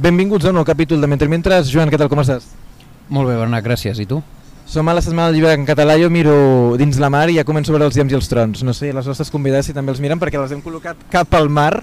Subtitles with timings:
[0.00, 1.68] Benvinguts a un nou capítol de Mentre Mentres.
[1.68, 2.46] Joan, què tal, com estàs?
[3.12, 3.98] Molt bé, Bernat, gràcies.
[4.00, 4.22] I tu?
[4.64, 6.32] Som a la setmana del llibre en català, jo miro
[6.80, 8.62] dins la mar i ja començo a veure els llams i els trons.
[8.64, 11.52] No sé, les nostres convidades si també els miren perquè les hem col·locat cap al
[11.52, 11.82] mar.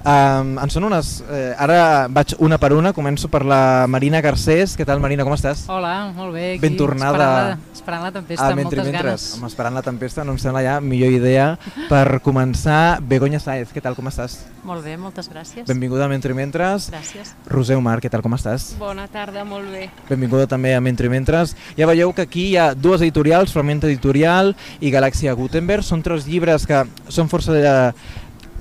[0.00, 1.18] Um, en són unes...
[1.28, 4.72] Eh, ara vaig una per una, començo per la Marina Garcés.
[4.78, 5.66] Què tal, Marina, com estàs?
[5.68, 6.54] Hola, molt bé.
[6.54, 7.58] Aquí, Ben tornada
[7.88, 9.04] esperant la tempesta, a amb Mentre moltes Mentres.
[9.04, 9.34] ganes.
[9.38, 11.58] Home, esperant la tempesta no em sembla ja millor idea
[11.88, 13.00] per començar.
[13.00, 14.42] Begoña Saez, què tal, com estàs?
[14.62, 15.64] Molt bé, moltes gràcies.
[15.66, 16.90] Benvinguda a Mentre Mentres.
[16.92, 17.32] Gràcies.
[17.48, 18.74] Roser Omar, què tal, com estàs?
[18.78, 19.88] Bona tarda, molt bé.
[20.08, 21.56] Benvinguda també a Mentre Mentres.
[21.78, 25.82] Ja veieu que aquí hi ha dues editorials, Fragment Editorial i Galàxia Gutenberg.
[25.82, 27.94] Són tres llibres que són força de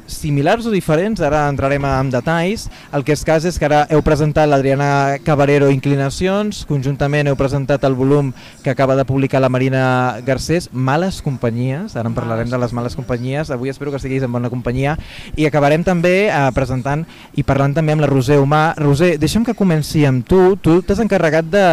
[0.08, 2.68] similars o diferents, ara entrarem en detalls.
[2.96, 7.84] El que és cas és que ara heu presentat l'Adriana Cabarero Inclinacions, conjuntament heu presentat
[7.88, 8.32] el volum
[8.64, 12.96] que acaba de publicar la Marina Garcés, Males Companyies, ara en parlarem de les males
[12.96, 14.98] companyies, avui espero que estiguis en bona companyia,
[15.36, 18.74] i acabarem també eh, presentant i parlant també amb la Roser Humà.
[18.80, 21.66] Roser, deixa'm que comenci amb tu, tu t'has encarregat de,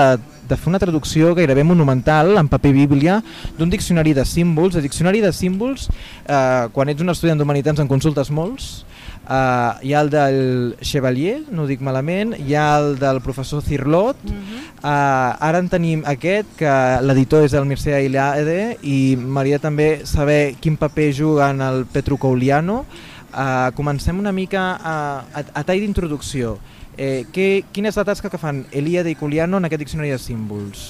[0.49, 3.23] de fer una traducció gairebé monumental en paper bíblia
[3.59, 4.77] d'un diccionari de símbols.
[4.77, 5.89] El diccionari de símbols,
[6.27, 8.85] eh, quan ets un estudiant d'humanitats en consultes molts,
[9.25, 13.63] Uh, hi ha el del Chevalier, no ho dic malament, hi ha el del professor
[13.65, 14.61] Cirlot, Mm -hmm.
[14.85, 20.57] uh, ara en tenim aquest, que l'editor és el Mircea Iliade, i m'agradaria també saber
[20.61, 22.85] quin paper juga en el Petru Couliano.
[23.33, 26.59] Uh, comencem una mica a, a, a tall d'introducció.
[26.97, 30.21] Eh, què, quina és la tasca que fan Eliade i Couliano en aquest diccionari de
[30.23, 30.85] símbols?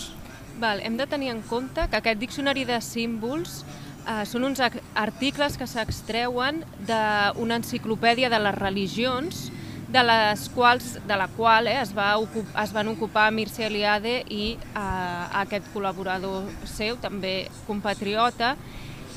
[0.60, 3.62] Val, hem de tenir en compte que aquest diccionari de símbols
[4.04, 9.48] eh, són uns articles que s'extreuen d'una enciclopèdia de les religions
[9.94, 14.18] de les quals, de la qual eh, es, va ocup, es van ocupar Mircea Eliade
[14.28, 18.56] i eh, aquest col·laborador seu, també compatriota,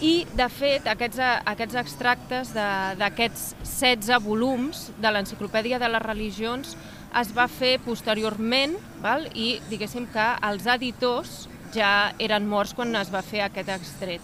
[0.01, 6.75] i, de fet, aquests, eh, aquests extractes d'aquests 16 volums de l'Enciclopèdia de les Religions
[7.17, 9.25] es va fer posteriorment val?
[9.33, 14.21] i diguéssim que els editors ja eren morts quan es va fer aquest extret.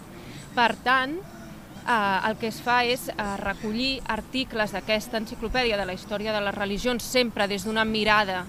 [0.53, 5.98] Per tant, eh, el que es fa és eh, recollir articles d'aquesta enciclopèdia de la
[5.98, 8.46] història de les religions sempre des d'una mirada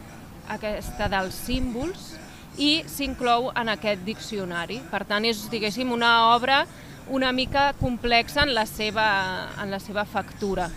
[0.48, 2.18] aquesta dels símbols
[2.58, 4.82] i s'inclou en aquest diccionari.
[4.90, 6.66] Per tant, és, diguéssim, una obra
[7.10, 10.70] una mica complexa en la seva, en la seva factura.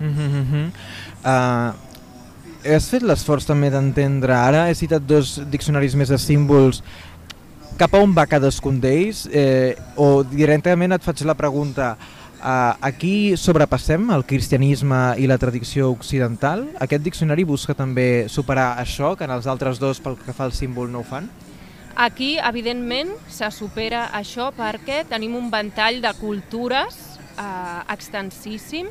[0.00, 0.70] Mm -hmm.
[1.24, 1.74] uh,
[2.74, 6.82] has fet l'esforç també d'entendre, ara he citat dos diccionaris més de símbols,
[7.80, 9.26] cap a on va cadascun d'ells?
[9.32, 15.90] Eh, o directament et faig la pregunta, uh, aquí sobrepassem el cristianisme i la tradició
[15.90, 16.66] occidental?
[16.78, 20.52] Aquest diccionari busca també superar això, que en els altres dos pel que fa al
[20.52, 21.30] símbol no ho fan?
[21.96, 26.96] Aquí, evidentment, se supera això perquè tenim un ventall de cultures
[27.34, 28.88] eh, extensíssim.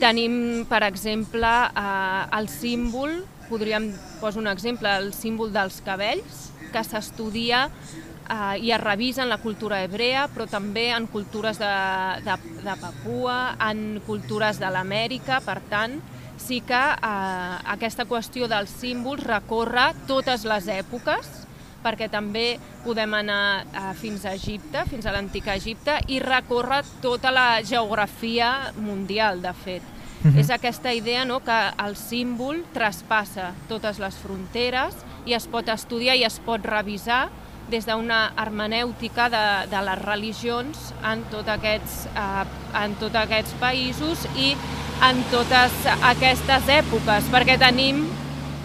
[0.00, 3.90] Tenim, per exemple, eh, el símbol, podríem
[4.20, 9.40] posar un exemple, el símbol dels cabells, que s'estudia eh, i es revisa en la
[9.42, 11.72] cultura hebrea, però també en cultures de,
[12.26, 15.98] de, de Papua, en cultures de l'Amèrica, per tant,
[16.38, 21.45] sí que eh, aquesta qüestió dels símbols recorre totes les èpoques,
[21.86, 27.30] perquè també podem anar eh, fins a Egipte, fins a l'antic Egipte, i recórrer tota
[27.30, 29.82] la geografia mundial, de fet.
[30.22, 30.38] Mm -hmm.
[30.40, 34.94] És aquesta idea no, que el símbol traspassa totes les fronteres
[35.26, 37.28] i es pot estudiar i es pot revisar
[37.70, 42.44] des d'una hermenèutica de, de les religions en, tot aquests, eh,
[42.84, 44.56] en tots aquests països i
[45.02, 45.72] en totes
[46.02, 48.06] aquestes èpoques, perquè tenim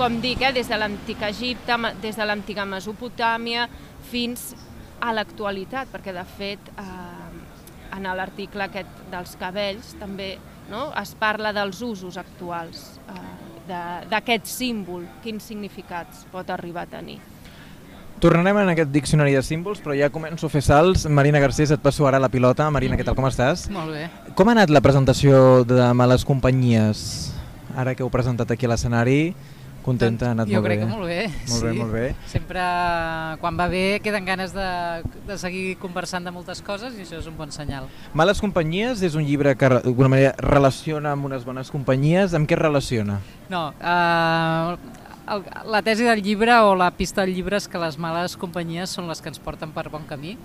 [0.02, 3.68] com dic, eh, des de l'antic Egipte, des de l'antiga Mesopotàmia,
[4.10, 4.56] fins
[5.02, 10.32] a l'actualitat, perquè de fet eh, en l'article aquest dels cabells també
[10.72, 13.20] no, es parla dels usos actuals eh,
[13.68, 17.20] de- d'aquest símbol, quins significats pot arribar a tenir.
[18.22, 21.08] Tornarem en aquest diccionari de símbols, però ja començo a fer salts.
[21.10, 22.68] Marina Garcés, et passo ara la pilota.
[22.70, 23.68] Marina, què tal, com estàs?
[23.74, 24.04] Molt bé.
[24.38, 27.34] Com ha anat la presentació de Males Companyies?
[27.78, 29.34] Ara que heu presentat aquí a l'escenari,
[29.86, 30.86] contenta, ha anat jo molt crec bé.
[30.86, 31.22] que molt bé.
[31.28, 31.66] Molt sí.
[31.66, 32.06] bé, molt bé.
[32.32, 32.64] Sempre,
[33.42, 34.70] quan va bé, queden ganes de,
[35.28, 37.90] de seguir conversant de moltes coses i això és un bon senyal.
[38.14, 42.36] Males Companyies és un llibre que d'alguna manera relaciona amb unes bones companyies.
[42.38, 43.20] Amb què es relaciona?
[43.52, 44.98] No, eh,
[45.36, 48.94] el, la tesi del llibre o la pista del llibre és que les males companyies
[48.98, 50.38] són les que ens porten per bon camí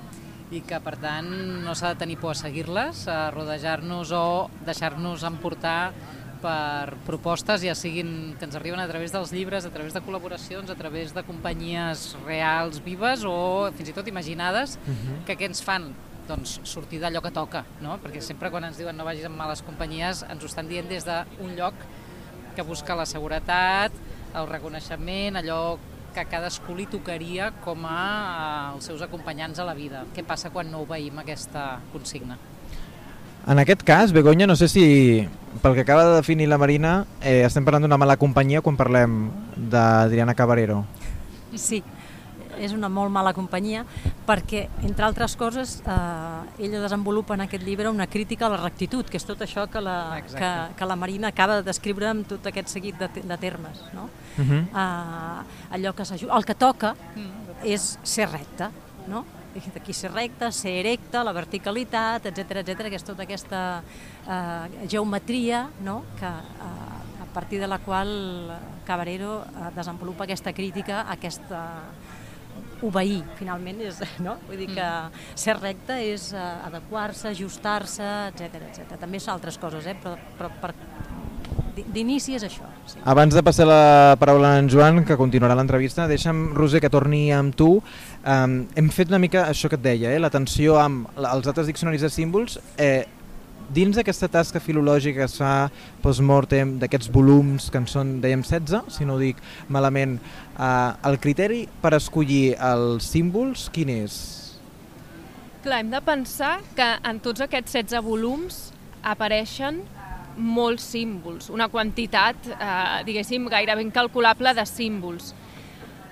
[0.54, 1.26] i que per tant
[1.64, 4.26] no s'ha de tenir por a seguir-les, a rodejar-nos o
[4.66, 5.92] deixar-nos emportar
[6.42, 10.70] per propostes, ja siguin que ens arriben a través dels llibres, a través de col·laboracions,
[10.70, 15.24] a través de companyies reals, vives o fins i tot imaginades, Uh -huh.
[15.26, 15.94] que què ens fan?
[16.28, 17.98] Doncs sortir d'allò que toca, no?
[17.98, 21.04] perquè sempre quan ens diuen no vagis amb males companyies ens ho estan dient des
[21.04, 21.74] d'un lloc
[22.56, 23.92] que busca la seguretat,
[24.34, 25.78] el reconeixement, allò
[26.14, 30.04] que cadascú li tocaria com a, a els seus acompanyants a la vida.
[30.14, 32.38] Què passa quan no obeïm aquesta consigna?
[33.46, 35.28] En aquest cas, Begoña, no sé si
[35.62, 39.28] pel que acaba de definir la Marina eh, estem parlant d'una mala companyia quan parlem
[39.70, 40.80] d'Adriana Cabarero.
[41.54, 41.78] Sí,
[42.58, 43.84] és una molt mala companyia
[44.26, 49.06] perquè, entre altres coses, eh, ella desenvolupa en aquest llibre una crítica a la rectitud,
[49.06, 52.50] que és tot això que la, que, que la Marina acaba de descriure amb tot
[52.50, 53.78] aquest seguit de, de termes.
[53.94, 54.10] No?
[54.36, 54.62] Uh -huh.
[54.74, 57.62] eh, allò que el que toca mm.
[57.62, 58.70] és ser recte,
[59.06, 59.24] no?
[59.74, 65.66] D'aquí ser recte, ser erecte, la verticalitat, etc etc que és tota aquesta eh, geometria
[65.84, 66.02] no?
[66.18, 68.10] que, eh, a partir de la qual
[68.86, 71.62] Cabarero eh, desenvolupa aquesta crítica, aquesta
[72.84, 74.36] obeir, finalment, és, no?
[74.48, 75.36] Vull dir que mm.
[75.38, 78.98] ser recte és uh, adequar-se, ajustar-se, etc etc.
[79.00, 79.96] També són altres coses, eh?
[80.02, 80.74] però, però per,
[81.92, 82.68] d'inici és això.
[82.86, 83.00] Sí.
[83.04, 87.32] Abans de passar la paraula a en Joan, que continuarà l'entrevista, deixa'm, Roser, que torni
[87.34, 87.80] amb tu.
[88.22, 90.22] Um, hem fet una mica això que et deia, eh?
[90.22, 92.60] l'atenció amb els altres diccionaris de símbols.
[92.78, 93.02] Eh,
[93.74, 95.68] dins d'aquesta tasca filològica que es fa
[96.04, 100.20] post-mortem d'aquests volums que en són, dèiem, 16, si no ho dic malament,
[100.54, 104.20] eh, el criteri per escollir els símbols, quin és?
[105.66, 108.60] Clar, hem de pensar que en tots aquests 16 volums
[109.02, 109.82] apareixen
[110.36, 115.32] molts símbols, una quantitat, eh, diguéssim, gairebé incalculable de símbols.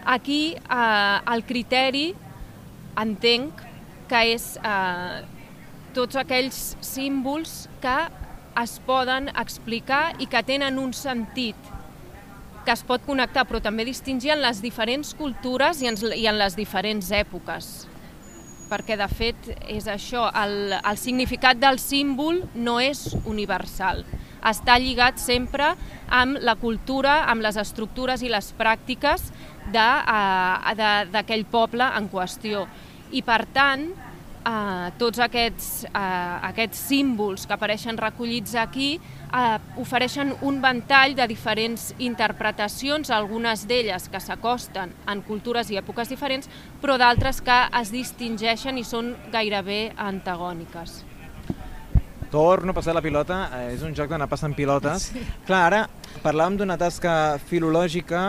[0.05, 2.15] Aquí eh, el criteri
[3.01, 3.63] entenc
[4.09, 5.23] que és eh,
[5.95, 7.97] tots aquells símbols que
[8.63, 11.57] es poden explicar i que tenen un sentit
[12.65, 16.39] que es pot connectar, però també distingir en les diferents cultures i en, i en
[16.41, 17.75] les diferents èpoques.
[18.69, 24.05] Perquè, de fet, és això, el, el significat del símbol no és universal.
[24.45, 25.71] Està lligat sempre
[26.13, 29.29] amb la cultura, amb les estructures i les pràctiques
[29.73, 30.75] eh,
[31.13, 32.67] d'aquell poble en qüestió.
[33.13, 33.87] I, per tant,
[34.45, 38.97] eh, tots aquests, eh, aquests símbols que apareixen recollits aquí
[39.35, 46.13] eh, ofereixen un ventall de diferents interpretacions, algunes d'elles que s'acosten en cultures i èpoques
[46.13, 46.49] diferents,
[46.83, 51.03] però d'altres que es distingeixen i són gairebé antagòniques.
[52.31, 55.11] Torno a passar la pilota, eh, és un joc d'anar passant pilotes.
[55.13, 55.23] Sí.
[55.47, 55.85] Clar, ara
[56.23, 58.25] parlàvem d'una tasca filològica,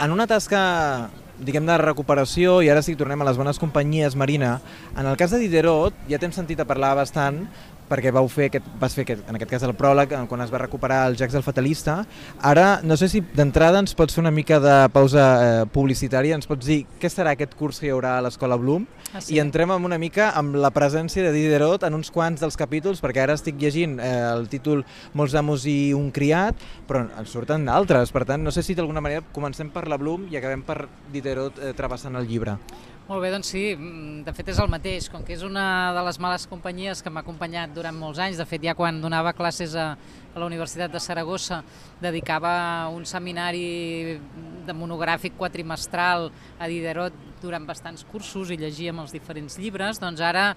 [0.00, 4.60] en una tasca diguem de recuperació i ara sí tornem a les bones companyies, Marina.
[4.96, 7.44] En el cas de Diderot ja t'hem sentit a parlar bastant
[7.88, 10.60] perquè vau fer aquest, vas fer aquest, en aquest cas el pròleg quan es va
[10.62, 11.98] recuperar el Jax del Fatalista.
[12.42, 16.48] Ara, no sé si d'entrada ens pots fer una mica de pausa eh, publicitària, ens
[16.50, 19.36] pots dir què serà aquest curs que hi haurà a l'Escola Bloom ah, sí?
[19.36, 23.02] i entrem amb una mica amb la presència de Diderot en uns quants dels capítols,
[23.04, 24.84] perquè ara estic llegint eh, el títol
[25.14, 26.58] Molts amos i un criat,
[26.88, 30.28] però en surten d'altres, per tant, no sé si d'alguna manera comencem per la Bloom
[30.32, 32.58] i acabem per Diderot eh, travessant el llibre.
[33.04, 36.02] Molt bé, doncs sí, mm, de fet és el mateix, com que és una de
[36.06, 39.74] les males companyies que m'ha acompanyat durant molts anys, de fet ja quan donava classes
[39.76, 39.90] a,
[40.32, 41.58] a la Universitat de Saragossa
[42.00, 44.16] dedicava un seminari
[44.64, 47.12] de monogràfic quatrimestral a Diderot
[47.42, 50.54] durant bastants cursos i llegia els diferents llibres, doncs ara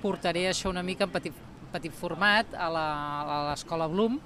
[0.00, 1.36] portaré això una mica en petit,
[1.74, 4.16] petit format a l'Escola Bloom,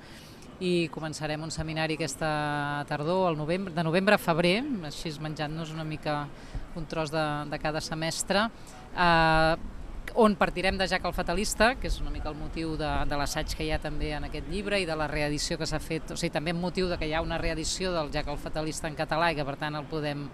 [0.60, 4.58] i començarem un seminari aquesta tardor, el novembre, de novembre a febrer,
[4.88, 6.22] així menjant-nos una mica
[6.76, 8.46] un tros de, de cada semestre,
[8.96, 9.56] eh,
[10.16, 13.52] on partirem de Jack el Fatalista, que és una mica el motiu de, de l'assaig
[13.56, 16.16] que hi ha també en aquest llibre i de la reedició que s'ha fet, o
[16.16, 18.96] sigui, també en motiu de que hi ha una reedició del Jack el Fatalista en
[18.96, 20.24] català i que per tant el podem,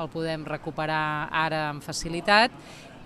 [0.00, 2.54] el podem recuperar ara amb facilitat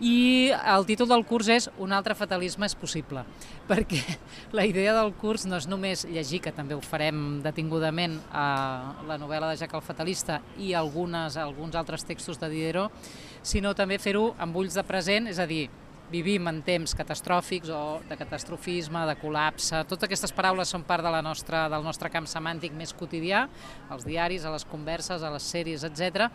[0.01, 3.23] i el títol del curs és Un altre fatalisme és possible,
[3.71, 4.01] perquè
[4.57, 8.47] la idea del curs no és només llegir, que també ho farem detingudament a
[9.09, 14.01] la novel·la de Jack el Fatalista i algunes, alguns altres textos de Diderot, sinó també
[14.01, 15.69] fer-ho amb ulls de present, és a dir,
[16.11, 21.13] vivim en temps catastròfics o de catastrofisme, de col·lapse, totes aquestes paraules són part de
[21.13, 23.45] la nostra, del nostre camp semàntic més quotidià,
[23.93, 26.27] als diaris, a les converses, a les sèries, etc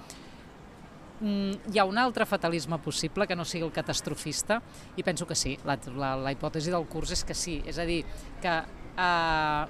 [1.22, 4.60] hi ha un altre fatalisme possible que no sigui el catastrofista?
[4.98, 7.86] I penso que sí, la, la, la hipòtesi del curs és que sí, és a
[7.88, 8.02] dir,
[8.44, 9.66] que eh,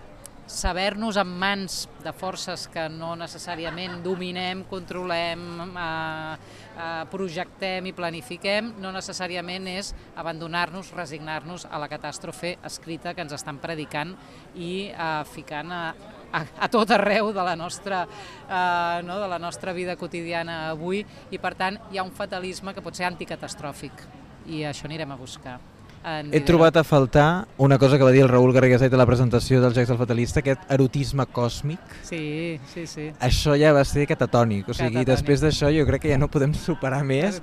[0.46, 6.36] saber-nos en mans de forces que no necessàriament dominem, controlem, eh,
[6.78, 13.34] eh, projectem i planifiquem, no necessàriament és abandonar-nos, resignar-nos a la catàstrofe escrita que ens
[13.34, 14.16] estan predicant
[14.56, 15.84] i eh, ficant a,
[16.32, 18.06] a, a tot arreu de la, nostra,
[18.50, 22.74] eh, no, de la nostra vida quotidiana avui i per tant hi ha un fatalisme
[22.74, 24.06] que pot ser anticatastròfic
[24.48, 25.60] i això anirem a buscar.
[26.06, 29.08] en He trobat a faltar una cosa que va dir el Raül Garrigueset a la
[29.10, 31.80] presentació dels Jocs del Fatalista, aquest erotisme còsmic.
[32.06, 33.08] Sí, sí, sí.
[33.20, 35.08] Això ja va ser catatònic, o sigui, Catatònic.
[35.10, 37.42] després d'això jo crec que ja no podem superar més.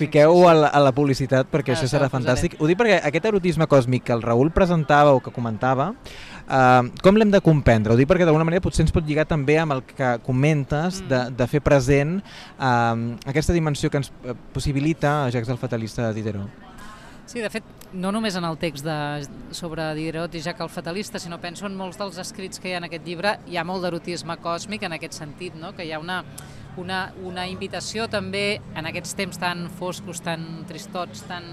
[0.00, 0.48] Fiqueu sí, sí.
[0.50, 2.58] a la, a la publicitat perquè Ah, això serà fantàstic.
[2.58, 5.92] Ho dic perquè aquest erotisme còsmic que el Raül presentava o que comentava,
[6.50, 7.94] eh, com l'hem de comprendre?
[7.94, 11.08] Ho dic perquè d'alguna manera potser ens pot lligar també amb el que comentes Mm.
[11.08, 16.14] de, de fer present eh, aquesta dimensió que ens eh, possibilita Jacques el Fatalista de
[16.14, 16.68] Diderot.
[17.30, 17.62] Sí, de fet,
[17.94, 21.76] no només en el text de, sobre Diderot i Jacques el Fatalista, sinó penso en
[21.78, 24.96] molts dels escrits que hi ha en aquest llibre, hi ha molt d'erotisme còsmic en
[24.98, 25.70] aquest sentit, no?
[25.76, 26.24] que hi ha una,
[26.76, 31.46] una, una invitació també en aquests temps tan foscos, tan tristots, tan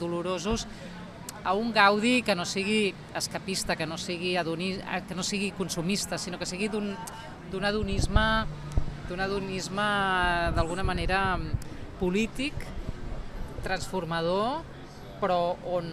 [0.00, 0.66] dolorosos,
[1.46, 5.52] a un gaudi que no sigui escapista, que no sigui, adoni, eh, que no sigui
[5.54, 6.90] consumista, sinó que sigui d'un
[7.46, 8.46] d'un adonisme,
[9.06, 9.84] d'un adonisme
[10.56, 11.38] d'alguna manera
[12.00, 12.54] polític,
[13.62, 14.64] transformador,
[15.22, 15.86] però on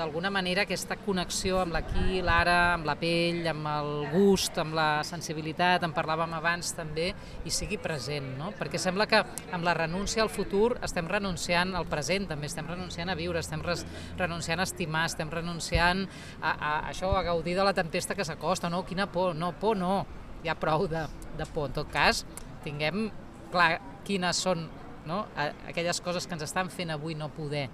[0.00, 5.02] d'alguna manera aquesta connexió amb l'aquí, l'ara, amb la pell, amb el gust, amb la
[5.06, 7.10] sensibilitat, en parlàvem abans també,
[7.44, 8.50] i sigui present, no?
[8.56, 9.20] Perquè sembla que
[9.52, 13.62] amb la renúncia al futur estem renunciant al present també, estem renunciant a viure, estem
[13.66, 13.84] res,
[14.18, 16.06] renunciant a estimar, estem renunciant
[16.40, 18.86] a, a, a això, a gaudir de la tempesta que s'acosta, no?
[18.88, 20.00] Quina por, no, por no,
[20.40, 21.04] hi ha prou de,
[21.36, 21.68] de por.
[21.68, 22.24] En tot cas,
[22.64, 23.10] tinguem
[23.52, 23.74] clar
[24.06, 24.64] quines són
[25.06, 25.24] no?
[25.68, 27.68] aquelles coses que ens estan fent avui no poder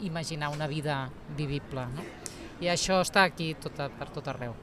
[0.00, 1.86] imaginar una vida vivible.
[1.94, 2.02] No?
[2.60, 4.54] I això està aquí tot, a- per tot arreu.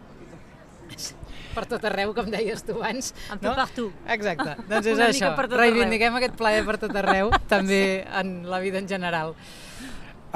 [1.55, 3.13] Per tot arreu, com deies tu abans.
[3.31, 3.85] En tot per tu.
[4.11, 5.31] Exacte, doncs és Una això.
[5.31, 5.61] tot arreu.
[5.63, 9.33] Reivindiquem aquest plaer per tot arreu, també en la vida en general.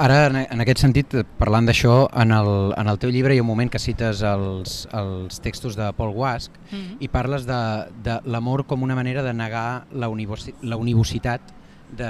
[0.00, 3.50] Ara, en, aquest sentit, parlant d'això, en, el, en el teu llibre hi ha un
[3.50, 6.96] moment que cites els, els textos de Paul Guasc Mhm.
[7.04, 7.58] i parles de,
[8.00, 11.52] de l'amor com una manera de negar la, univoci, la univocitat
[11.92, 12.08] de,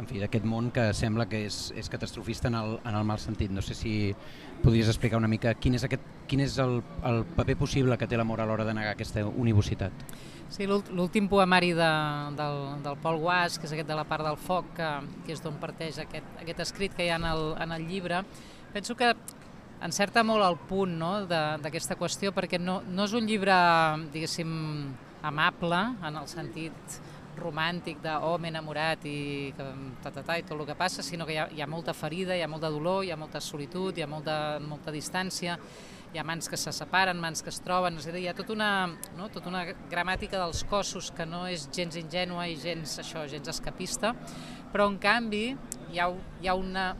[0.00, 3.20] en fi, d'aquest món que sembla que és, és catastrofista en el, en el mal
[3.20, 3.52] sentit.
[3.52, 3.92] No sé si
[4.64, 8.16] podries explicar una mica quin és, aquest, quin és el, el paper possible que té
[8.16, 9.92] l'amor a l'hora de negar aquesta univocitat.
[10.50, 11.90] Sí, l'últ- l'últim poemari de,
[12.38, 14.88] del, del Paul Guas, que és aquest de la part del foc, que,
[15.26, 18.24] que és d'on parteix aquest, aquest escrit que hi ha en el, en el llibre,
[18.72, 19.12] penso que
[19.84, 23.54] encerta molt el punt no, d'aquesta qüestió, perquè no, no és un llibre,
[24.12, 24.50] diguéssim,
[25.22, 25.78] amable,
[26.08, 26.98] en el sentit
[27.40, 29.68] romàntic de oh, m'he enamorat i que,
[30.02, 31.94] ta, ta, ta, i tot el que passa, sinó que hi ha, hi ha molta
[31.96, 35.56] ferida, hi ha molt de dolor, hi ha molta solitud, hi ha molta, molta distància,
[36.12, 38.34] hi ha mans que se separen, mans que es troben, és a dir, hi ha
[38.36, 38.70] tota una,
[39.18, 43.52] no, tota una gramàtica dels cossos que no és gens ingènua i gens, això, gens
[43.52, 44.14] escapista,
[44.72, 45.44] però en canvi
[45.92, 46.10] hi ha,
[46.42, 46.90] hi ha una,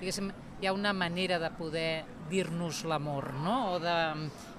[0.00, 3.56] diguéssim, hi ha una manera de poder dir-nos l'amor, no?
[3.74, 3.94] O de,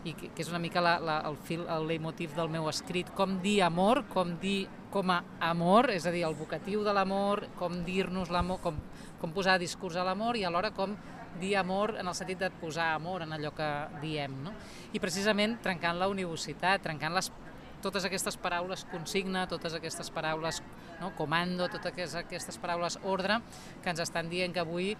[0.05, 3.09] i que, que és una mica la, la, el, fil, el leitmotiv del meu escrit,
[3.17, 7.41] com dir amor, com dir com a amor, és a dir, el vocatiu de l'amor,
[7.59, 8.77] com dir-nos l'amor, com,
[9.19, 10.93] com posar discurs a l'amor i alhora com
[11.41, 13.67] dir amor en el sentit de posar amor en allò que
[13.99, 14.53] diem, no?
[14.95, 17.27] I precisament trencant la univocitat, trencant les
[17.83, 20.61] totes aquestes paraules consigna, totes aquestes paraules
[21.01, 23.41] no, comando, totes aquestes, paraules ordre,
[23.83, 24.93] que ens estan dient que avui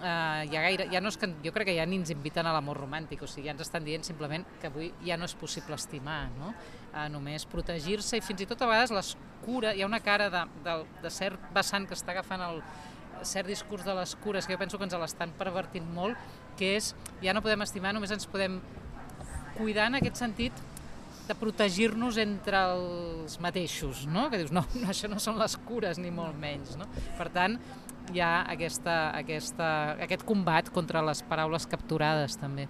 [0.00, 2.54] eh, ja, gaire, ja no és que, jo crec que ja ni ens inviten a
[2.54, 5.78] l'amor romàntic, o sigui, ja ens estan dient simplement que avui ja no és possible
[5.78, 6.54] estimar, no?
[6.92, 9.14] Eh, només protegir-se i fins i tot a vegades les
[9.44, 12.62] cures, hi ha una cara de, de, de cert vessant que està agafant el
[13.26, 16.18] cert discurs de les cures, que jo penso que ens l'estan pervertint molt,
[16.58, 18.60] que és ja no podem estimar, només ens podem
[19.56, 20.62] cuidar en aquest sentit
[21.22, 24.26] de protegir-nos entre els mateixos, no?
[24.30, 26.88] Que dius, no, no, això no són les cures, ni molt menys, no?
[27.18, 27.58] Per tant,
[28.12, 29.68] hi ha aquesta, aquesta,
[30.02, 32.68] aquest combat contra les paraules capturades, també.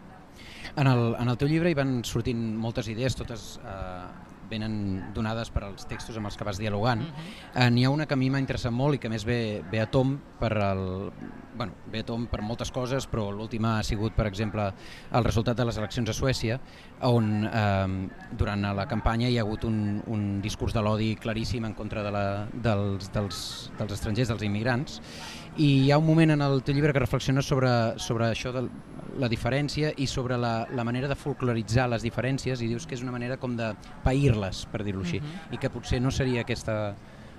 [0.76, 5.50] En el, en el teu llibre hi van sortint moltes idees, totes eh, venen donades
[5.50, 7.00] per als textos amb els que vas dialogant.
[7.00, 7.66] Mm -hmm.
[7.66, 9.80] Eh, N'hi ha una que a mi m'ha interessat molt i que més ve, ve
[9.80, 11.12] a tom per el,
[11.56, 14.72] bueno, ve a tom per moltes coses, però l'última ha sigut, per exemple,
[15.12, 16.60] el resultat de les eleccions a Suècia,
[17.00, 21.74] on eh, durant la campanya hi ha hagut un, un discurs de l'odi claríssim en
[21.74, 25.00] contra de la, dels, dels, dels estrangers, dels immigrants,
[25.56, 28.62] i hi ha un moment en el teu llibre que reflexiones sobre, sobre això de
[29.20, 33.02] la diferència i sobre la, la manera de folcloritzar les diferències i dius que és
[33.04, 35.52] una manera com de pair-les, per dir-ho així, Mhm.
[35.52, 36.94] i que potser no seria aquesta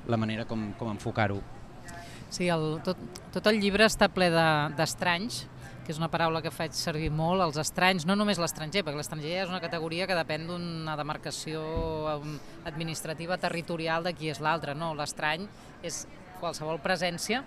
[0.07, 1.41] la manera com, com enfocar-ho.
[2.29, 2.97] Sí, el, tot,
[3.31, 7.09] tot el llibre està ple de- d'estranys, de, que és una paraula que faig servir
[7.11, 11.61] molt, els estranys, no només l'estranger, perquè l'estranger és una categoria que depèn d'una demarcació
[12.21, 15.47] um, administrativa territorial de qui és l'altre, no, l'estrany
[15.83, 16.05] és
[16.39, 17.43] qualsevol presència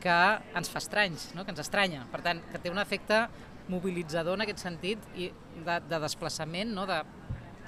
[0.00, 0.18] que
[0.56, 1.44] ens fa estranys, no?
[1.44, 3.24] que ens estranya, per tant, que té un efecte
[3.70, 5.30] mobilitzador en aquest sentit i
[5.64, 6.86] de, de desplaçament, no?
[6.88, 7.02] de,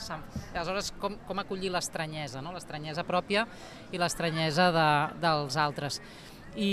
[0.02, 2.50] Aleshores, com, com acollir l'estranyesa, no?
[2.54, 3.44] l'estranyesa pròpia
[3.92, 4.88] i l'estranyesa de,
[5.22, 6.00] dels altres.
[6.56, 6.72] I,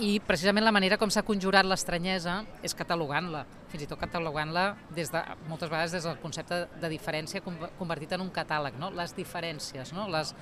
[0.00, 5.10] i precisament la manera com s'ha conjurat l'estranyesa és catalogant-la, fins i tot catalogant-la des
[5.12, 8.92] de, moltes vegades des del concepte de diferència convertit en un catàleg, no?
[8.96, 10.06] les diferències, no?
[10.12, 10.32] les,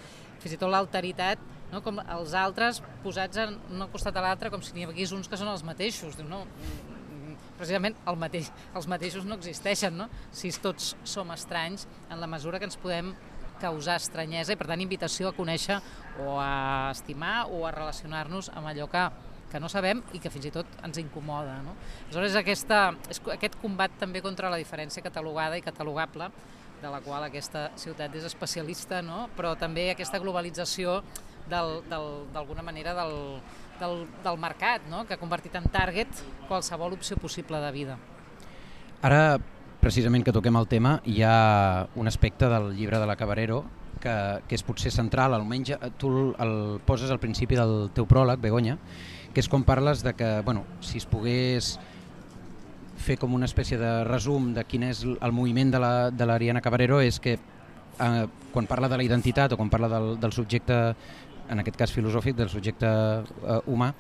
[0.43, 1.83] fins i tot l'alteritat, no?
[1.85, 5.39] com els altres posats en un costat a l'altre com si n'hi hagués uns que
[5.41, 6.19] són els mateixos.
[6.19, 6.45] Diu, no?
[7.59, 10.09] Precisament el mateix, els mateixos no existeixen, no?
[10.31, 13.15] si tots som estranys en la mesura que ens podem
[13.59, 15.81] causar estranyesa i per tant invitació a conèixer
[16.23, 19.09] o a estimar o a relacionar-nos amb allò que
[19.49, 21.55] que no sabem i que fins i tot ens incomoda.
[21.65, 21.75] No?
[22.07, 22.81] Aleshores, aquesta,
[23.33, 26.29] aquest combat també contra la diferència catalogada i catalogable,
[26.83, 29.27] de la qual aquesta ciutat és especialista, no?
[29.37, 31.01] però també aquesta globalització
[31.49, 33.41] d'alguna manera del,
[33.81, 35.05] del, del mercat, no?
[35.07, 37.99] que ha convertit en target qualsevol opció possible de vida.
[39.03, 39.39] Ara,
[39.81, 43.63] precisament que toquem el tema, hi ha un aspecte del llibre de la Cabarero
[44.03, 44.15] que,
[44.49, 48.79] que és potser central, almenys tu el, poses al principi del teu pròleg, Begoña,
[49.35, 51.77] que és com parles de que, bueno, si es pogués
[52.99, 55.79] fer com una espècie de resum de quin és el moviment de
[56.27, 60.17] l'Ariana la, Cabarero és que eh, quan parla de la identitat o quan parla del,
[60.21, 60.79] del subjecte,
[61.49, 63.93] en aquest cas filosòfic, del subjecte eh, humà,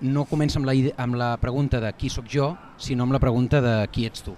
[0.00, 3.62] no comença amb la, amb la pregunta de qui sóc jo, sinó amb la pregunta
[3.64, 4.36] de qui ets tu.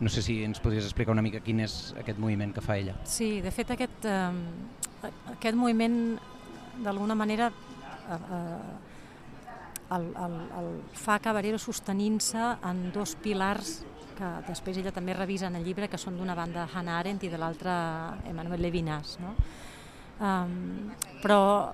[0.00, 2.96] No sé si ens podries explicar una mica quin és aquest moviment que fa ella.
[3.04, 6.18] Sí, de fet aquest, eh, aquest moviment
[6.80, 13.80] d'alguna manera eh, eh, el, el, el fa Cabarero sostenint-se en dos pilars
[14.20, 17.30] que després ella també revisa en el llibre, que són d'una banda Hannah Arendt i
[17.32, 17.74] de l'altra
[18.28, 19.16] Emmanuel Levinas.
[19.22, 19.34] No?
[20.20, 20.90] Um,
[21.22, 21.72] però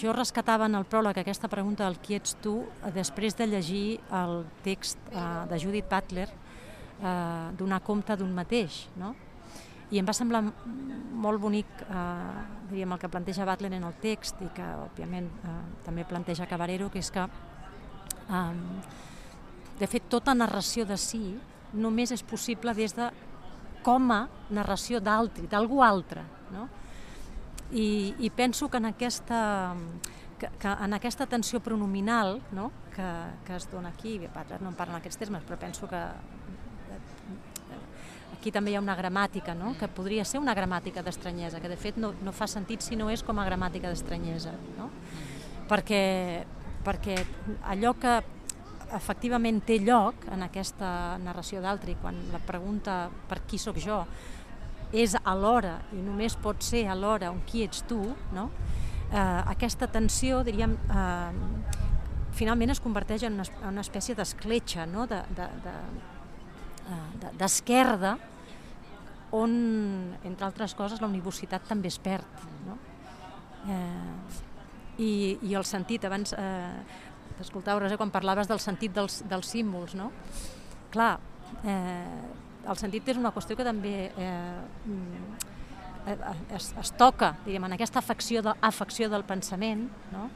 [0.00, 2.62] jo rescatava en el pròleg aquesta pregunta del qui ets tu
[2.94, 8.86] després de llegir el text uh, de Judith Butler uh, donar compte d'un mateix.
[8.96, 9.12] No?
[9.92, 10.40] I em va semblar
[11.22, 11.96] molt bonic eh,
[12.70, 16.88] diríem, el que planteja Butler en el text i que, òbviament, eh, també planteja Cabarero,
[16.88, 17.26] que és que
[18.32, 18.80] Um,
[19.80, 21.20] de fet, tota narració de si
[21.72, 23.08] només és possible des de
[23.82, 26.22] com a narració d'altri, d'algú altre.
[26.52, 26.68] No?
[27.72, 29.74] I, I penso que en aquesta,
[30.38, 32.70] que, que en aquesta tensió pronominal no?
[32.94, 33.08] que,
[33.46, 34.18] que es dona aquí,
[34.60, 36.00] no en parlen aquests termes, però penso que
[38.36, 39.76] aquí també hi ha una gramàtica, no?
[39.78, 43.08] que podria ser una gramàtica d'estranyesa, que de fet no, no fa sentit si no
[43.10, 44.52] és com a gramàtica d'estranyesa.
[44.76, 44.90] No?
[45.70, 46.02] Perquè
[46.82, 47.16] perquè
[47.70, 48.18] allò que
[48.92, 54.02] efectivament té lloc en aquesta narració d'altri, quan la pregunta per qui sóc jo
[54.92, 58.00] és alhora, i només pot ser alhora un qui ets tu,
[58.36, 58.50] no?
[59.10, 61.32] eh, aquesta tensió, diríem, eh,
[62.36, 65.06] finalment es converteix en una, una espècie d'escletxa, no?
[65.08, 65.26] d'esquerda,
[67.22, 67.48] de, de,
[68.12, 68.14] de,
[69.32, 69.52] on,
[70.28, 72.46] entre altres coses, la universitat també es perd.
[72.66, 72.76] No?
[73.72, 74.42] Eh,
[75.00, 75.12] i,
[75.48, 77.00] i el sentit, abans eh,
[77.38, 80.10] t'escoltava, Rosa, quan parlaves del sentit dels, dels símbols, no?
[80.92, 81.14] Clar,
[81.64, 85.52] eh, el sentit és una qüestió que també eh, mm,
[86.12, 86.16] eh,
[86.56, 90.28] es, es toca, diguem, en aquesta afecció, de, afecció del pensament, no?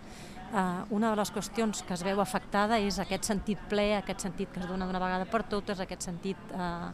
[0.47, 4.53] Uh, una de les qüestions que es veu afectada és aquest sentit ple, aquest sentit
[4.55, 6.87] que es dona d'una vegada per totes, aquest sentit uh,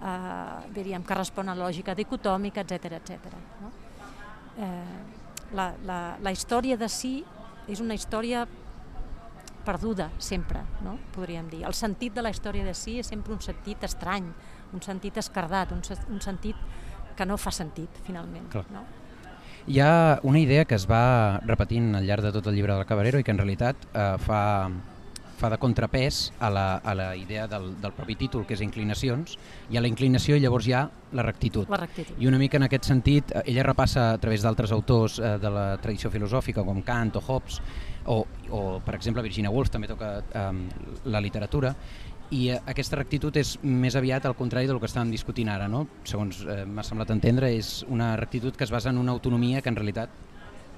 [0.00, 3.36] uh, diríem, que respon a la lògica dicotòmica, etc etc.
[3.60, 3.70] No?
[4.56, 7.18] Eh, la, la, la història de si
[7.68, 8.46] és una història
[9.64, 10.96] perduda sempre, no?
[11.14, 11.64] podríem dir.
[11.68, 14.28] El sentit de la història de si és sempre un sentit estrany,
[14.74, 16.56] un sentit escardat, un, un sentit
[17.16, 18.50] que no fa sentit, finalment.
[18.52, 18.66] Clar.
[18.74, 18.84] No?
[19.66, 22.84] Hi ha una idea que es va repetint al llarg de tot el llibre del
[22.84, 24.40] Cabarero i que en realitat eh, fa,
[25.38, 29.38] fa de contrapès a la, a la idea del, del propi títol, que és inclinacions,
[29.72, 30.84] i a la inclinació llavors hi ha
[31.16, 31.70] la rectitud.
[31.72, 32.20] La rectitud.
[32.20, 35.54] I una mica en aquest sentit, eh, ella repassa a través d'altres autors eh, de
[35.56, 37.60] la tradició filosòfica com Kant o Hobbes,
[38.04, 38.20] o,
[38.52, 40.48] o per exemple Virginia Woolf també toca eh,
[41.08, 41.72] la literatura,
[42.30, 45.84] i eh, aquesta rectitud és més aviat al contrari del que estàvem discutint ara, no?
[46.08, 49.72] segons eh, m'ha semblat entendre, és una rectitud que es basa en una autonomia que
[49.72, 50.10] en realitat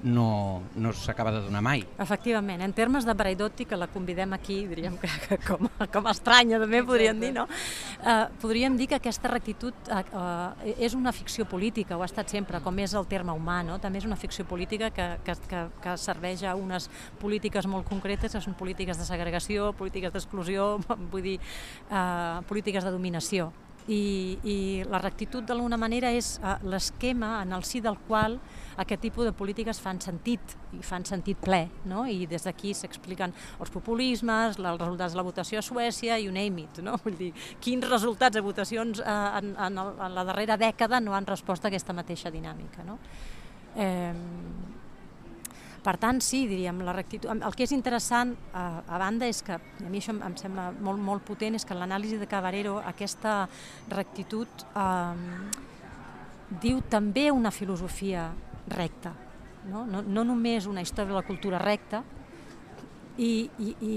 [0.03, 1.83] no, no s'acaba de donar mai.
[1.99, 6.59] Efectivament, en termes de Braidotti, que la convidem aquí, diríem que, que com, com estranya
[6.61, 6.91] també Exacte.
[6.91, 7.47] podríem dir, no?
[7.47, 12.29] Eh, podríem dir que aquesta rectitud eh, eh, és una ficció política, ho ha estat
[12.29, 13.79] sempre, com és el terme humà, no?
[13.83, 16.89] també és una ficció política que, que, que, que serveix a unes
[17.21, 20.75] polítiques molt concretes, que són polítiques de segregació, polítiques d'exclusió,
[21.11, 21.39] vull dir,
[21.89, 23.51] eh, polítiques de dominació
[23.87, 24.57] i, i
[24.89, 28.37] la rectitud d'alguna manera és uh, l'esquema en el si del qual
[28.77, 32.05] aquest tipus de polítiques fan sentit i fan sentit ple, no?
[32.05, 36.67] i des d'aquí s'expliquen els populismes, els resultats de la votació a Suècia i name
[36.67, 36.97] it, no?
[37.05, 37.31] Vull dir,
[37.63, 41.71] quins resultats de votacions uh, en, en, en la darrera dècada no han respost a
[41.71, 42.85] aquesta mateixa dinàmica.
[42.85, 42.99] No?
[43.77, 44.13] Eh,
[45.87, 47.31] Per tant, sí, diríem, la rectitud...
[47.31, 51.23] El que és interessant, a, banda, és que, a mi això em sembla molt, molt
[51.23, 53.45] potent, és que en l'anàlisi de Cabarero aquesta
[53.93, 55.15] rectitud eh,
[56.59, 58.27] diu també una filosofia
[58.75, 59.13] recta,
[59.71, 59.85] no?
[59.87, 62.03] No, no només una història de la cultura recta,
[63.17, 63.95] i, i, i,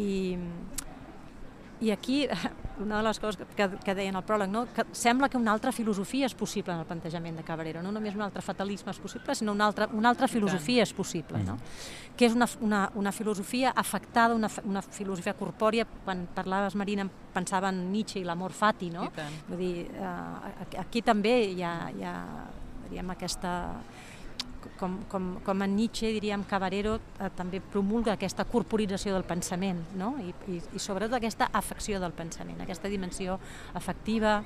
[1.80, 2.26] i aquí
[2.80, 4.64] una de les coses que, que deien al pròleg, no?
[4.74, 8.16] que sembla que una altra filosofia és possible en el plantejament de Cabrera, no només
[8.16, 11.58] un altre fatalisme és possible, sinó una altra, una altra filosofia és possible, no?
[11.58, 12.16] Mm.
[12.16, 17.70] que és una, una, una filosofia afectada, una, una filosofia corpòria, quan parlaves, Marina, pensava
[17.72, 19.08] en Nietzsche i l'amor fati, no?
[19.48, 22.16] Vull dir, eh, aquí també hi ha, hi ha
[22.90, 23.52] diríem, aquesta
[24.78, 30.14] com, com, com en Nietzsche, diríem, Cabarero eh, també promulga aquesta corporització del pensament, no?
[30.20, 33.38] I, i, i sobretot aquesta afecció del pensament, aquesta dimensió
[33.74, 34.40] afectiva,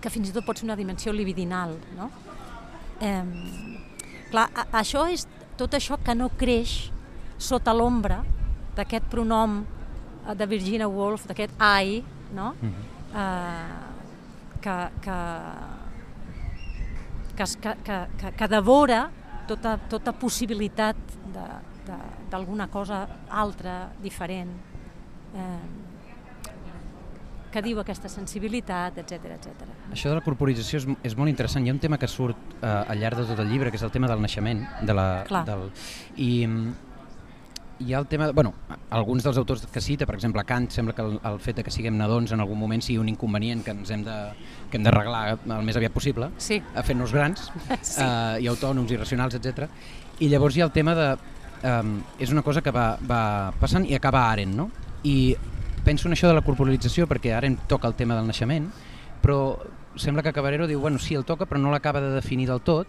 [0.00, 1.76] que fins i tot pot ser una dimensió libidinal.
[1.96, 2.08] No?
[3.00, 3.24] Eh,
[4.32, 5.26] clar, a, això és
[5.60, 6.90] tot això que no creix
[7.40, 8.22] sota l'ombra
[8.76, 12.02] d'aquest pronom eh, de Virginia Woolf, d'aquest I,
[12.34, 12.54] no?
[12.60, 12.84] Mm -hmm.
[13.20, 13.90] eh,
[14.60, 15.18] que, que,
[17.36, 17.46] que,
[17.84, 19.04] que, que, que devora
[19.48, 20.96] tota, tota possibilitat
[22.30, 24.52] d'alguna cosa altra, diferent,
[25.34, 25.90] eh,
[27.50, 29.64] que diu aquesta sensibilitat, etc etc.
[29.90, 31.66] Això de la corporització és, és molt interessant.
[31.66, 33.86] Hi ha un tema que surt eh, al llarg de tot el llibre, que és
[33.86, 34.62] el tema del naixement.
[34.86, 35.42] De la, Clar.
[35.48, 35.66] del,
[36.22, 36.30] I
[37.80, 38.52] hi ha el tema, bueno,
[38.90, 41.72] alguns dels autors que cita, per exemple Kant, sembla que el, el fet de que
[41.72, 44.16] siguem nadons en algun moment sigui un inconvenient que ens hem de,
[44.70, 46.60] que hem d'arreglar el més aviat possible, sí.
[46.84, 47.48] fent-nos grans
[47.80, 48.04] sí.
[48.04, 49.64] uh, i autònoms i racionals, etc.
[50.20, 51.10] I llavors hi ha el tema de...
[51.60, 54.70] Um, és una cosa que va, va passant i acaba Aren, no?
[55.04, 55.34] I
[55.84, 58.70] penso en això de la corporalització perquè Aren toca el tema del naixement,
[59.20, 59.58] però
[60.00, 62.88] sembla que Cabarero diu, bueno, sí, el toca, però no l'acaba de definir del tot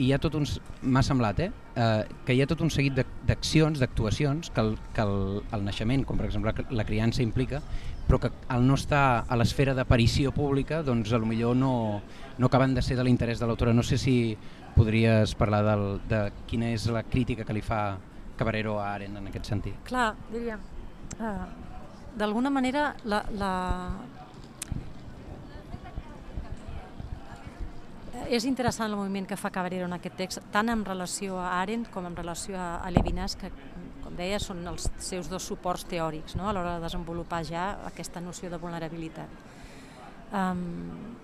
[0.00, 1.50] i hi ha tot uns, m'ha semblat, eh?
[1.76, 2.96] eh, que hi ha tot un seguit
[3.28, 7.60] d'accions, d'actuacions que, el, que el, el naixement, com per exemple la criança implica,
[8.08, 11.74] però que al no estar a l'esfera d'aparició pública, doncs a lo millor no,
[12.38, 13.76] no acaben de ser de l'interès de l'autora.
[13.76, 14.14] No sé si
[14.74, 17.98] podries parlar del, de quina és la crítica que li fa
[18.40, 19.76] Cabarero a Aren en aquest sentit.
[19.84, 20.64] Clar, diríem,
[21.20, 21.44] uh,
[22.16, 23.52] d'alguna manera la, la,
[28.28, 31.90] és interessant el moviment que fa Cabrero en aquest text, tant en relació a Arendt
[31.94, 33.50] com en relació a, Levinas, que,
[34.04, 36.48] com deia, són els seus dos suports teòrics no?
[36.48, 39.28] a l'hora de desenvolupar ja aquesta noció de vulnerabilitat.
[40.30, 41.16] Um,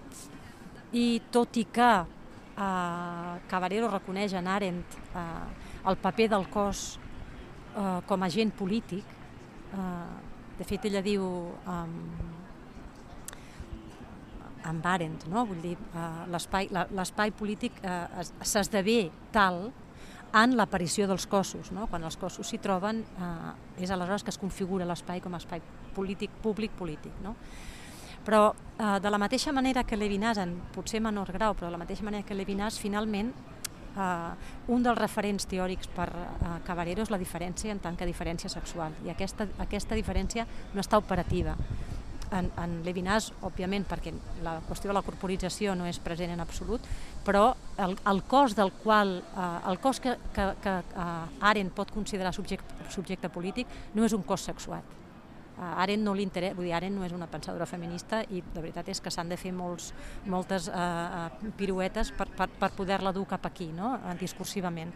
[0.97, 5.45] I tot i que uh, Cabrero reconeix en Arendt uh,
[5.87, 6.97] el paper del cos
[7.77, 9.05] uh, com a agent polític,
[9.75, 10.17] uh,
[10.57, 11.23] de fet ella diu
[11.69, 11.97] um,
[14.67, 15.47] amb Arendt, no?
[15.49, 19.69] vull dir, uh, l'espai polític uh, s'esdevé tal
[20.37, 21.71] en l'aparició dels cossos.
[21.73, 21.87] No?
[21.91, 25.63] Quan els cossos s'hi troben uh, és aleshores que es configura l'espai com a espai
[25.97, 27.15] polític, públic polític.
[27.25, 27.37] No?
[28.27, 31.83] Però uh, de la mateixa manera que Levinas, en potser menor grau, però de la
[31.85, 33.31] mateixa manera que Levinas, finalment,
[33.95, 34.35] uh,
[34.73, 38.99] un dels referents teòrics per uh, Cabarero és la diferència en tant que diferència sexual.
[39.07, 41.55] I aquesta, aquesta diferència no està operativa
[42.35, 44.13] en, en Levinas, òbviament, perquè
[44.45, 46.85] la qüestió de la corporització no és present en absolut,
[47.27, 47.49] però
[47.83, 52.35] el, el cos del qual, eh, el cos que, que, que eh, Arendt pot considerar
[52.35, 54.97] subjecte, subjecte polític no és un cos sexuat.
[55.57, 58.91] Uh, Arendt no li vull dir, Arendt no és una pensadora feminista i la veritat
[58.93, 59.95] és que s'han de fer molts,
[60.29, 63.95] moltes uh, piruetes per, per, per poder-la dur cap aquí, no?
[63.97, 64.93] Uh, discursivament.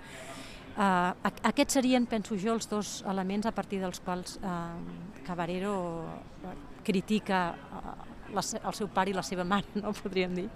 [0.76, 4.76] Uh, aquests serien, penso jo, els dos elements a partir dels quals uh,
[5.24, 5.72] Cabarero
[6.90, 10.48] critica eh, el seu pare i la seva mare, no podríem dir.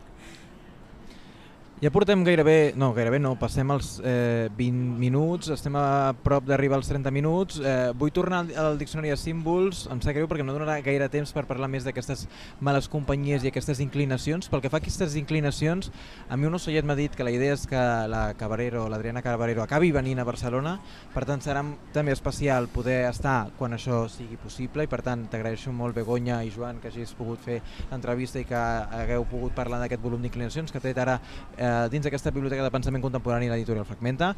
[1.85, 6.79] Ja portem gairebé, no, gairebé no, passem els eh, 20 minuts, estem a prop d'arribar
[6.79, 7.59] als 30 minuts.
[7.61, 11.11] Eh, vull tornar al, al diccionari de símbols, em sap greu perquè no donarà gaire
[11.13, 12.23] temps per parlar més d'aquestes
[12.65, 14.49] males companyies i aquestes inclinacions.
[14.49, 15.91] Pel que fa a aquestes inclinacions,
[16.25, 19.61] a mi un ocellet m'ha dit que la idea és que la Cabarero, l'Adriana Cabarero,
[19.61, 20.79] acabi venint a Barcelona,
[21.13, 25.77] per tant serà també especial poder estar quan això sigui possible i per tant t'agraeixo
[25.77, 27.61] molt Begoña i Joan que hagis pogut fer
[27.93, 28.65] l'entrevista i que
[29.03, 31.21] hagueu pogut parlar d'aquest volum d'inclinacions que té ara
[31.59, 34.35] eh, eh, dins d'aquesta biblioteca de pensament contemporani l'editorial Fragmenta.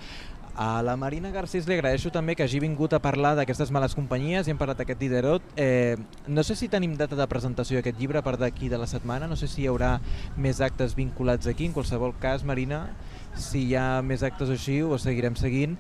[0.57, 4.49] A la Marina Garcés li agraeixo també que hagi vingut a parlar d'aquestes males companyies
[4.49, 5.53] i hem parlat d'aquest Diderot.
[5.61, 5.99] Eh,
[6.33, 9.37] no sé si tenim data de presentació d'aquest llibre per d'aquí de la setmana, no
[9.37, 9.99] sé si hi haurà
[10.37, 12.87] més actes vinculats aquí, en qualsevol cas, Marina,
[13.37, 15.77] si hi ha més actes o així, ho seguirem seguint.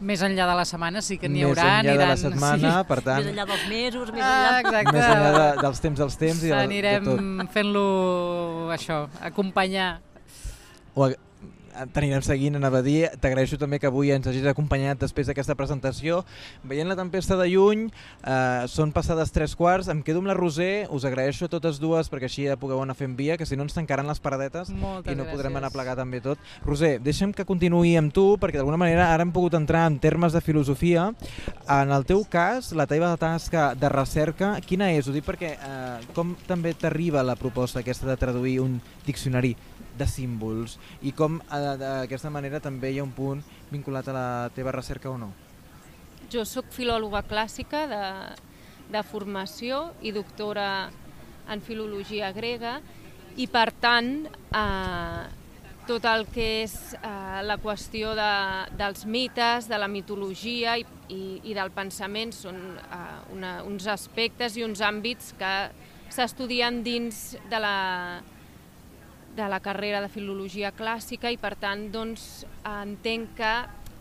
[0.00, 1.60] Més enllà de la setmana sí que n'hi haurà.
[1.60, 2.84] Més enllà aniran, de la setmana, sí.
[2.88, 3.20] per tant...
[3.20, 4.60] Més enllà dels mesos, més ah, enllà...
[4.62, 4.94] exacte.
[4.96, 6.44] Més enllà de, dels temps dels temps.
[6.48, 7.82] i Anirem fent-lo,
[8.72, 9.98] això, acompanyar.
[10.94, 11.10] O,
[11.94, 13.08] t'anirem seguint, anava a dir.
[13.22, 16.20] T'agraeixo també que avui ens hagis acompanyat després d'aquesta presentació.
[16.66, 17.86] Veient la tempesta de lluny,
[18.24, 22.10] eh, són passades tres quarts, em quedo amb la Roser, us agraeixo a totes dues
[22.10, 25.12] perquè així ja pugueu anar fent via, que si no ens tancaran les paradetes Moltes
[25.12, 25.36] i no gràcies.
[25.36, 26.38] podrem anar a plegar també tot.
[26.64, 30.32] Roser, deixa'm que continuï amb tu, perquè d'alguna manera ara hem pogut entrar en termes
[30.32, 31.12] de filosofia.
[31.68, 35.08] En el teu cas, la teva tasca de recerca, quina és?
[35.08, 39.56] Ho dic perquè eh, com també t'arriba la proposta aquesta de traduir un diccionari
[40.00, 44.28] de símbols i com eh, d'aquesta manera també hi ha un punt vinculat a la
[44.56, 45.32] teva recerca o no?
[46.30, 48.04] Jo sóc filòloga clàssica de,
[48.92, 50.70] de formació i doctora
[51.50, 52.78] en filologia grega
[53.40, 55.22] i per tant eh,
[55.90, 58.32] tot el que és eh, la qüestió de,
[58.78, 62.98] dels mites, de la mitologia i, i, i del pensament són eh,
[63.34, 65.54] una, uns aspectes i uns àmbits que
[66.10, 67.76] s'estudien dins de la,
[69.40, 73.52] de la carrera de filologia clàssica i per tant doncs, entenc que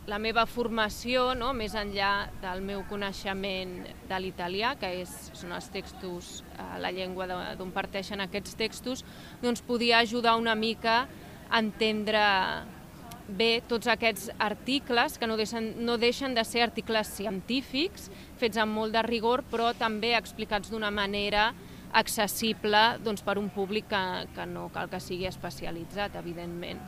[0.09, 3.75] la meva formació, no, més enllà del meu coneixement
[4.09, 7.27] de l'italià, que és, són els textos, eh, la llengua
[7.59, 9.05] d'on parteixen aquests textos,
[9.43, 11.03] doncs podia ajudar una mica
[11.49, 12.25] a entendre
[13.29, 18.09] bé tots aquests articles, que no deixen, no deixen de ser articles científics,
[18.41, 21.51] fets amb molt de rigor, però també explicats d'una manera
[21.93, 24.03] accessible doncs, per un públic que,
[24.35, 26.83] que no cal que sigui especialitzat, evidentment.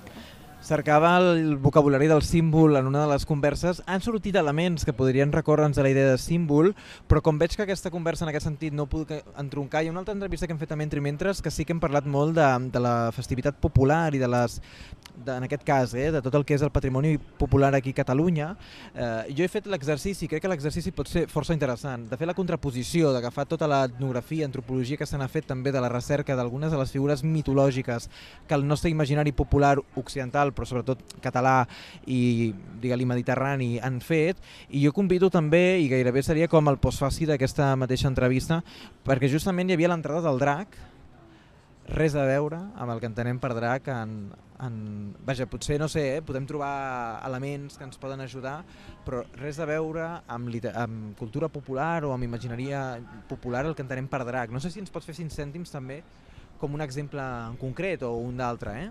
[0.62, 3.82] Cercava el vocabulari del símbol en una de les converses.
[3.88, 6.76] Han sortit elements que podrien recórrer-nos a la idea de símbol,
[7.10, 9.10] però com veig que aquesta conversa en aquest sentit no puc
[9.42, 11.74] entroncar, hi ha una altra entrevista que hem fet també entre mentres que sí que
[11.74, 14.60] hem parlat molt de, de la festivitat popular i de les,
[15.26, 18.00] de, en aquest cas, eh, de tot el que és el patrimoni popular aquí a
[18.02, 18.52] Catalunya.
[18.94, 22.38] Eh, jo he fet l'exercici, crec que l'exercici pot ser força interessant, de fer la
[22.38, 26.80] contraposició, d'agafar tota l'etnografia, antropologia que se n'ha fet també de la recerca d'algunes de
[26.80, 28.10] les figures mitològiques
[28.48, 31.66] que el nostre imaginari popular occidental però sobretot català
[32.06, 37.28] i digue-li mediterrani han fet i jo convido també, i gairebé seria com el postfaci
[37.30, 38.62] d'aquesta mateixa entrevista
[39.06, 40.80] perquè justament hi havia l'entrada del drac
[41.92, 44.32] res a veure amb el que entenem per drac en,
[44.64, 44.76] en...
[45.28, 48.62] Vaja, potser, no sé, eh, podem trobar elements que ens poden ajudar,
[49.06, 54.08] però res a veure amb, amb cultura popular o amb imagineria popular el que entenem
[54.12, 54.54] per drac.
[54.54, 56.02] No sé si ens pots fer 5 cèntims també
[56.62, 58.90] com un exemple en concret o un d'altre, eh?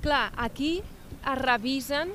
[0.00, 2.12] Clar, aquí es revisen,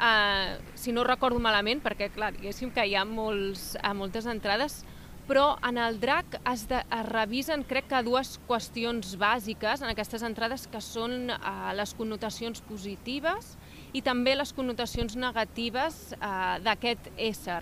[0.00, 4.80] eh, si no recordo malament, perquè clar, diguéssim que hi ha molts, eh, moltes entrades,
[5.28, 10.24] però en el drac es, de, es revisen crec que dues qüestions bàsiques en aquestes
[10.24, 11.38] entrades que són eh,
[11.76, 13.52] les connotacions positives
[13.92, 17.60] i també les connotacions negatives eh, d'aquest ésser.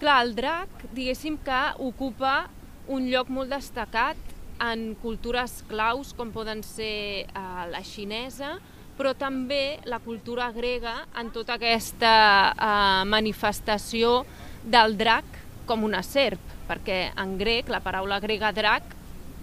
[0.00, 2.48] Clar, el drac, diguéssim que ocupa
[2.88, 4.16] un lloc molt destacat
[4.64, 8.54] en cultures claus com poden ser eh, la xinesa,
[8.96, 12.14] però també la cultura grega en tota aquesta
[12.56, 14.22] eh, manifestació
[14.64, 15.36] del drac
[15.68, 18.94] com una serp, perquè en grec la paraula grega drac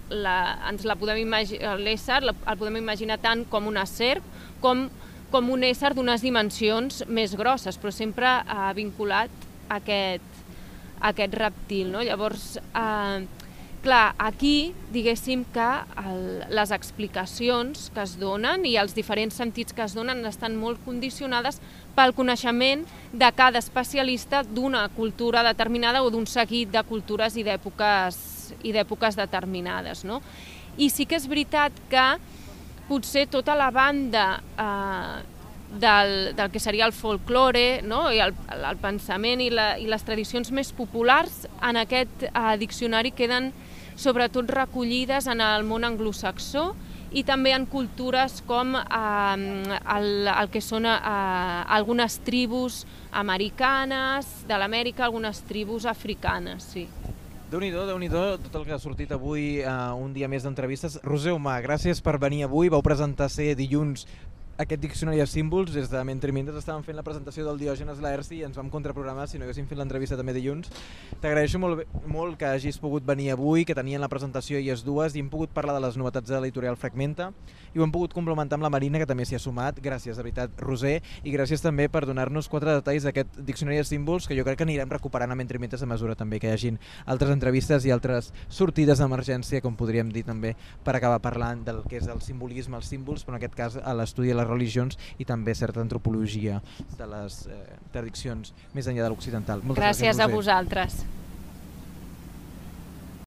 [0.09, 0.37] la,
[0.69, 4.23] ens la podem imaginar, l'ésser el podem imaginar tant com una serp
[4.63, 4.87] com,
[5.31, 9.33] com un ésser d'unes dimensions més grosses, però sempre eh, vinculat
[9.67, 10.43] a aquest,
[11.01, 11.91] a aquest reptil.
[11.91, 12.03] No?
[12.07, 13.27] Llavors, eh,
[13.87, 15.65] clar, aquí diguéssim que
[16.01, 20.81] el, les explicacions que es donen i els diferents sentits que es donen estan molt
[20.83, 21.61] condicionades
[21.95, 28.17] pel coneixement de cada especialista d'una cultura determinada o d'un seguit de cultures i d'èpoques
[28.67, 30.03] i d'èpoques determinades.
[30.03, 30.19] No?
[30.77, 32.05] I sí que és veritat que
[32.89, 34.25] potser tota la banda
[34.59, 35.15] eh,
[35.79, 38.09] del, del que seria el folklore no?
[38.11, 43.15] i el, el pensament i, la, i les tradicions més populars en aquest eh, diccionari
[43.15, 43.51] queden
[43.97, 46.69] sobretot recollides en el món anglosaxó
[47.11, 50.95] i també en cultures com eh, el, el que són eh,
[51.77, 56.87] algunes tribus americanes de l'Amèrica, algunes tribus africanes, sí.
[57.47, 60.97] Déu-n'hi-do, déu nhi déu tot el que ha sortit avui, uh, un dia més d'entrevistes.
[61.07, 62.67] Roser Humà, gràcies per venir avui.
[62.67, 64.03] Vau presentar ser dilluns
[64.57, 68.39] aquest diccionari de símbols des de mentre mentre estàvem fent la presentació del Diògenes Laerci
[68.39, 70.71] i ens vam contraprogramar si no haguéssim fet l'entrevista també dilluns.
[71.21, 75.13] T'agraeixo molt, molt que hagis pogut venir avui, que tenien la presentació i és dues
[75.13, 77.29] i hem pogut parlar de les novetats de l'editorial Fragmenta
[77.75, 79.77] i ho hem pogut complementar amb la Marina que també s'hi ha sumat.
[79.83, 84.25] Gràcies, de veritat, Roser, i gràcies també per donar-nos quatre detalls d'aquest diccionari de símbols
[84.25, 86.79] que jo crec que anirem recuperant a mentre mentre a mesura també que hi hagin
[87.05, 91.99] altres entrevistes i altres sortides d'emergència, com podríem dir també, per acabar parlant del que
[92.01, 95.27] és el simbolisme, els símbols, però en aquest cas a l'estudi de les religions i
[95.27, 96.61] també certa antropologia
[96.97, 97.61] de les eh,
[97.93, 99.63] tradicions més enllà de l'occidental.
[99.67, 101.01] Gràcies, gràcies a vosaltres.